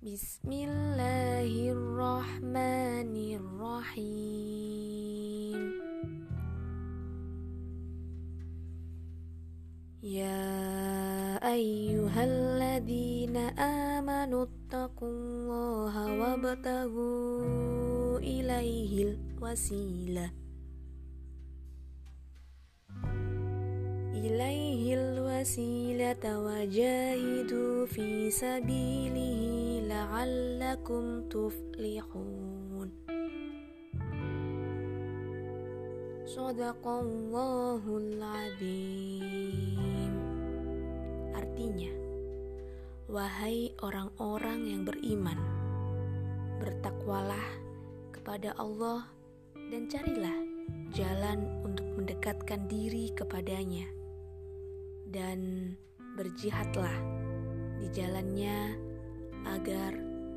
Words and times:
بسم 0.00 0.48
الله 0.52 1.52
الرحمن 1.76 3.12
الرحيم 3.36 4.80
يا 10.02 10.56
أيها 11.52 12.24
الذين 12.24 13.36
آمنوا 13.60 14.44
اتقوا 14.48 15.08
الله 15.08 15.94
وابتغوا 16.20 18.18
إليه 18.18 18.92
الوسيلة 19.04 20.30
إليه 24.14 24.82
الوسيلة 24.94 26.24
وجاهدوا 26.40 27.86
في 27.86 28.30
سبيله 28.30 29.39
la'allakum 30.00 31.28
tuflihun 31.28 32.88
الله 36.86 37.82
العظيم. 37.84 38.54
Artinya 41.36 41.92
Wahai 43.10 43.74
orang-orang 43.82 44.62
yang 44.70 44.86
beriman 44.86 45.36
Bertakwalah 46.62 47.44
kepada 48.14 48.54
Allah 48.56 49.10
dan 49.74 49.90
carilah 49.90 50.38
jalan 50.94 51.44
untuk 51.66 51.86
mendekatkan 51.98 52.70
diri 52.70 53.10
kepadanya 53.12 53.90
dan 55.10 55.74
berjihadlah 56.14 56.94
di 57.82 57.90
jalannya 57.90 58.89
agar 59.46 59.94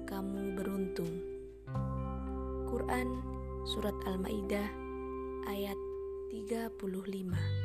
kamu 0.07 0.55
beruntung. 0.59 1.13
Quran 2.67 3.07
Surat 3.63 3.95
Al-Maidah 4.03 4.67
ayat 5.47 5.79
35 6.31 7.62